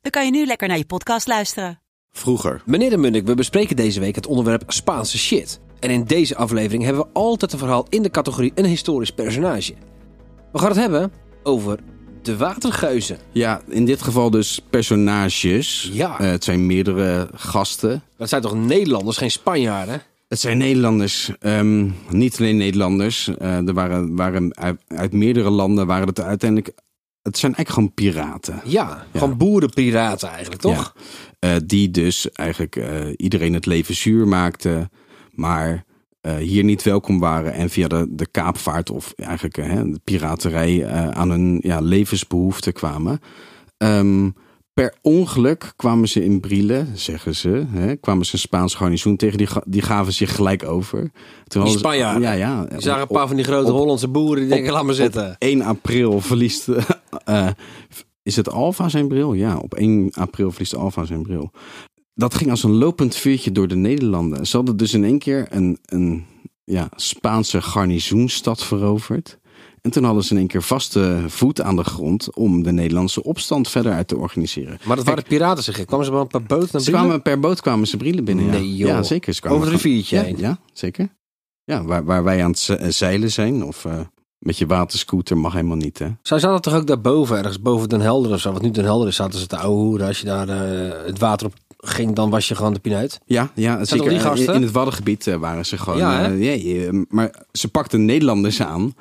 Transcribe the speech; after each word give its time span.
dan 0.00 0.10
kan 0.10 0.24
je 0.24 0.30
nu 0.30 0.46
lekker 0.46 0.68
naar 0.68 0.78
je 0.78 0.84
podcast 0.84 1.26
luisteren. 1.26 1.80
Vroeger. 2.12 2.62
Meneer 2.66 2.90
de 2.90 2.96
Munnik, 2.96 3.26
we 3.26 3.34
bespreken 3.34 3.76
deze 3.76 4.00
week 4.00 4.14
het 4.14 4.26
onderwerp 4.26 4.62
Spaanse 4.66 5.18
shit. 5.18 5.60
En 5.80 5.90
in 5.90 6.04
deze 6.04 6.36
aflevering 6.36 6.84
hebben 6.84 7.02
we 7.02 7.08
altijd 7.12 7.52
een 7.52 7.58
verhaal 7.58 7.86
in 7.88 8.02
de 8.02 8.10
categorie 8.10 8.52
een 8.54 8.64
historisch 8.64 9.10
personage. 9.10 9.74
We 10.52 10.58
gaan 10.58 10.68
het 10.68 10.76
hebben 10.76 11.12
over 11.42 11.78
de 12.22 12.36
watergeuzen. 12.36 13.18
Ja, 13.32 13.60
in 13.68 13.84
dit 13.84 14.02
geval 14.02 14.30
dus 14.30 14.60
personages. 14.70 15.90
Ja. 15.92 16.18
Eh, 16.18 16.30
het 16.30 16.44
zijn 16.44 16.66
meerdere 16.66 17.28
gasten. 17.34 18.02
Dat 18.16 18.28
zijn 18.28 18.42
toch 18.42 18.54
Nederlanders, 18.54 19.16
geen 19.16 19.30
Spanjaarden? 19.30 20.02
Het 20.28 20.40
zijn 20.40 20.58
Nederlanders, 20.58 21.30
ehm, 21.40 21.88
niet 22.08 22.38
alleen 22.38 22.56
Nederlanders. 22.56 23.28
Eh, 23.28 23.68
er 23.68 23.74
waren, 23.74 24.16
waren 24.16 24.56
uit, 24.56 24.80
uit 24.88 25.12
meerdere 25.12 25.50
landen 25.50 25.86
waren 25.86 26.06
het 26.06 26.20
uiteindelijk. 26.20 26.74
Het 27.22 27.38
zijn 27.38 27.54
eigenlijk 27.54 27.68
gewoon 27.68 27.94
piraten. 27.94 28.60
Ja, 28.64 29.06
gewoon 29.12 29.36
boerenpiraten 29.36 30.28
eigenlijk, 30.28 30.60
toch? 30.60 30.94
Ja. 30.94 31.54
Eh, 31.54 31.60
die 31.66 31.90
dus 31.90 32.30
eigenlijk 32.30 32.76
eh, 32.76 33.06
iedereen 33.16 33.54
het 33.54 33.66
leven 33.66 33.94
zuur 33.94 34.28
maakten, 34.28 34.90
maar 35.30 35.84
eh, 36.20 36.36
hier 36.36 36.64
niet 36.64 36.82
welkom 36.82 37.18
waren 37.18 37.52
en 37.52 37.70
via 37.70 37.88
de, 37.88 38.06
de 38.10 38.26
kaapvaart 38.26 38.90
of 38.90 39.12
eigenlijk 39.16 39.54
de 39.54 40.00
piraterij 40.04 40.88
aan 41.12 41.30
hun 41.30 41.58
ja, 41.62 41.80
levensbehoeften 41.80 42.72
kwamen. 42.72 43.20
Ehm, 43.76 44.30
per 44.80 44.94
ongeluk 45.02 45.72
kwamen 45.76 46.08
ze 46.08 46.24
in 46.24 46.40
Brielen, 46.40 46.88
zeggen 46.94 47.34
ze, 47.36 47.64
hè, 47.70 47.96
kwamen 47.96 48.26
ze 48.26 48.32
een 48.34 48.38
Spaans 48.38 48.74
garnizoen 48.74 49.16
tegen, 49.16 49.38
die, 49.38 49.48
die 49.66 49.82
gaven 49.82 50.12
zich 50.12 50.34
gelijk 50.34 50.64
over. 50.64 51.10
Toen 51.46 51.64
Die 51.64 51.78
Spanjaarden. 51.78 52.22
Ja, 52.22 52.32
ja. 52.32 52.66
Je 52.74 52.80
zag 52.80 53.00
een 53.00 53.06
paar 53.06 53.26
van 53.26 53.36
die 53.36 53.44
grote 53.44 53.72
op- 53.72 53.78
Hollandse 53.78 54.08
boeren 54.08 54.40
die 54.40 54.48
denken, 54.48 54.72
laat 54.72 54.84
maar 54.84 54.94
zitten. 54.94 55.28
op 55.30 55.36
1 55.38 55.62
april 55.62 56.20
verliest. 56.20 56.68
eh, 57.24 57.48
is 58.22 58.36
het 58.36 58.50
Alfa 58.50 58.88
zijn 58.88 59.08
bril? 59.08 59.32
Ja, 59.32 59.56
op 59.58 59.74
1 59.74 60.10
april 60.14 60.50
verliest 60.50 60.74
Alfa 60.76 61.04
zijn 61.04 61.22
bril. 61.22 61.50
Dat 62.14 62.34
ging 62.34 62.50
als 62.50 62.62
een 62.62 62.74
lopend 62.74 63.14
vuurtje 63.14 63.52
door 63.52 63.68
de 63.68 63.76
Nederlanden. 63.76 64.46
Ze 64.46 64.56
hadden 64.56 64.76
dus 64.76 64.94
in 64.94 65.04
één 65.04 65.18
keer 65.18 65.46
een, 65.50 65.78
een 65.84 66.24
ja, 66.64 66.88
Spaanse 66.96 67.62
garnizoenstad 67.62 68.64
veroverd. 68.64 69.38
En 69.82 69.90
toen 69.90 70.04
hadden 70.04 70.24
ze 70.24 70.32
in 70.32 70.38
één 70.38 70.46
keer 70.46 70.62
vaste 70.62 71.24
voet 71.26 71.60
aan 71.60 71.76
de 71.76 71.84
grond 71.84 72.34
om 72.34 72.62
de 72.62 72.72
Nederlandse 72.72 73.22
opstand 73.22 73.68
verder 73.68 73.92
uit 73.92 74.08
te 74.08 74.16
organiseren. 74.16 74.78
Maar 74.84 74.96
dat 74.96 75.04
waren 75.04 75.24
piraten, 75.24 75.64
zeg 75.64 75.78
ik. 75.78 75.86
Kwamen 75.86 76.06
ze 76.06 76.12
wel 76.12 76.24
paar 76.24 76.42
boten 76.42 76.68
naar 76.72 76.80
Ze 76.80 76.90
Brielen? 76.90 77.00
kwamen 77.02 77.22
per 77.22 77.40
boot 77.40 77.60
kwamen 77.60 77.86
ze 77.86 77.96
Brielen 77.96 78.24
binnen. 78.24 78.44
ja. 78.44 78.50
Nee, 78.50 78.76
joh. 78.76 78.88
Ja, 78.88 79.02
zeker. 79.02 79.34
Ze 79.34 79.48
Over 79.48 79.60
het 79.64 79.70
riviertje 79.82 80.16
ja, 80.16 80.22
heen? 80.22 80.36
Ja, 80.38 80.58
zeker. 80.72 81.08
Ja, 81.64 81.84
waar, 81.84 82.04
waar 82.04 82.24
wij 82.24 82.42
aan 82.44 82.50
het 82.50 82.58
ze- 82.58 82.86
zeilen 82.88 83.30
zijn. 83.30 83.64
Of 83.64 83.84
eh, 83.84 84.00
met 84.38 84.58
je 84.58 84.66
waterscooter 84.66 85.38
mag 85.38 85.52
helemaal 85.52 85.76
niet, 85.76 85.98
hè? 85.98 86.06
Zij 86.22 86.38
zaten 86.38 86.62
toch 86.62 86.74
ook 86.74 86.86
daarboven, 86.86 87.36
ergens 87.38 87.60
boven 87.60 87.88
Den 87.88 88.00
Helder 88.00 88.32
of 88.32 88.40
zo. 88.40 88.52
Wat 88.52 88.62
nu 88.62 88.70
Den 88.70 88.84
Helder 88.84 89.08
is, 89.08 89.16
zaten 89.16 89.38
ze 89.38 89.46
te 89.46 89.56
ouwe 89.56 89.76
hoeren. 89.82 90.06
Als 90.06 90.18
je 90.20 90.26
daar 90.26 90.48
eh, 90.48 91.06
het 91.06 91.18
water 91.18 91.46
op 91.46 91.54
ging, 91.76 92.14
dan 92.14 92.30
was 92.30 92.48
je 92.48 92.54
gewoon 92.54 92.72
de 92.74 92.80
pineut. 92.80 93.20
Ja, 93.26 93.50
ja 93.54 93.84
zeker. 93.84 94.04
die 94.08 94.14
In- 94.14 94.20
gasten? 94.24 94.54
In 94.54 94.62
het 94.62 94.70
Waddengebied 94.70 95.26
eh, 95.26 95.34
waren 95.36 95.66
ze 95.66 95.78
gewoon. 95.78 95.98
Ja, 95.98 96.30
eh, 96.30 96.82
ja, 96.84 97.04
maar 97.08 97.42
ze 97.52 97.68
pakten 97.68 98.04
Nederlanders 98.04 98.62
aan. 98.62 98.94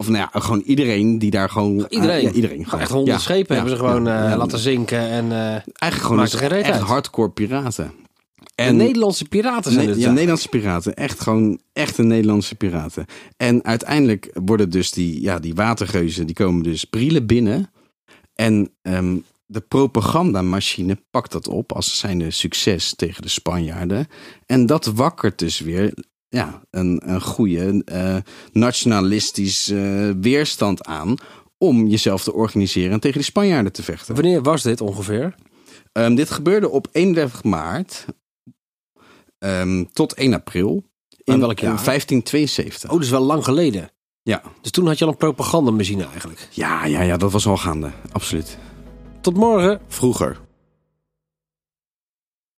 Of 0.00 0.08
nou 0.08 0.28
ja, 0.32 0.40
gewoon 0.40 0.60
iedereen 0.60 1.18
die 1.18 1.30
daar 1.30 1.48
gewoon. 1.50 1.86
Iedereen. 1.88 2.22
ja, 2.22 2.30
iedereen. 2.30 2.56
Gewoon 2.56 2.64
Gewoon. 2.68 2.80
echt 2.80 2.90
honderd 2.90 3.16
Ja, 3.16 3.22
schepen 3.22 3.54
ja, 3.56 3.60
hebben 3.62 3.78
ze 3.78 3.84
gewoon 3.84 4.04
ja, 4.04 4.30
eh, 4.30 4.36
laten 4.38 4.58
zinken. 4.58 4.98
En 5.08 5.24
eh, 5.32 5.38
Eigenlijk 5.38 6.02
gewoon 6.02 6.18
dus 6.18 6.34
geen 6.34 6.50
echt 6.50 6.70
uit. 6.70 6.80
hardcore 6.82 7.30
piraten. 7.30 7.92
de 8.54 8.62
Nederlandse 8.64 9.24
piraten 9.24 9.72
zijn 9.72 9.84
Ne- 9.86 9.92
het. 9.92 10.00
ja, 10.00 10.10
Nederlandse 10.10 10.48
piraten. 10.48 10.94
Echt 10.94 11.20
gewoon 11.20 11.60
echte 11.72 12.02
Nederlandse 12.02 12.54
piraten. 12.54 13.04
En 13.36 13.64
uiteindelijk 13.64 14.30
worden 14.44 14.70
dus 14.70 14.90
die, 14.90 15.20
ja, 15.22 15.38
die 15.38 15.54
watergeuzen, 15.54 16.26
die 16.26 16.34
komen 16.34 16.62
dus 16.62 16.84
Brielen 16.84 17.26
binnen. 17.26 17.70
En 18.34 18.70
ehm, 18.82 19.16
de 19.46 19.60
propagandamachine 19.60 20.98
pakt 21.10 21.32
dat 21.32 21.48
op 21.48 21.72
als 21.72 21.98
zijnde 21.98 22.30
succes 22.30 22.94
tegen 22.94 23.22
de 23.22 23.28
Spanjaarden. 23.28 24.06
En 24.46 24.66
dat 24.66 24.84
wakkert 24.86 25.38
dus 25.38 25.58
weer 25.60 25.94
ja, 26.30 26.60
een, 26.70 27.00
een 27.04 27.20
goede 27.20 27.82
eh, 27.84 28.16
nationalistisch 28.52 29.68
eh, 29.68 30.10
weerstand 30.20 30.84
aan 30.84 31.14
om 31.58 31.86
jezelf 31.86 32.22
te 32.22 32.32
organiseren 32.32 32.92
en 32.92 33.00
tegen 33.00 33.16
die 33.16 33.26
Spanjaarden 33.26 33.72
te 33.72 33.82
vechten. 33.82 34.14
Wanneer 34.14 34.42
was 34.42 34.62
dit 34.62 34.80
ongeveer? 34.80 35.34
Ehm, 35.92 36.14
dit 36.14 36.30
gebeurde 36.30 36.68
op 36.68 36.88
31 36.92 37.44
maart 37.44 38.04
ehm, 39.38 39.84
tot 39.92 40.14
1 40.14 40.34
april 40.34 40.84
in 41.24 41.40
welk 41.40 41.58
jaar? 41.58 41.78
eh, 41.78 41.84
1572. 41.84 42.90
Oh, 42.90 42.94
dat 42.96 43.04
is 43.04 43.10
wel 43.10 43.24
lang 43.24 43.44
geleden. 43.44 43.90
Ja. 44.22 44.42
Dus 44.60 44.70
toen 44.70 44.86
had 44.86 44.98
je 44.98 45.04
al 45.04 45.10
een 45.10 45.16
propagandamachine 45.16 46.06
eigenlijk. 46.06 46.48
Ja, 46.50 46.84
ja, 46.84 47.02
ja, 47.02 47.16
dat 47.16 47.32
was 47.32 47.46
al 47.46 47.56
gaande. 47.56 47.90
Absoluut. 48.12 48.58
Tot 49.20 49.34
morgen. 49.36 49.80
Vroeger. 49.88 50.40